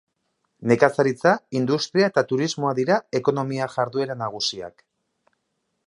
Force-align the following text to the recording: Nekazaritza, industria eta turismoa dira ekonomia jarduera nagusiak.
Nekazaritza, 0.69 1.33
industria 1.59 2.07
eta 2.13 2.23
turismoa 2.31 2.73
dira 2.81 2.99
ekonomia 3.21 3.69
jarduera 3.77 4.17
nagusiak. 4.23 4.87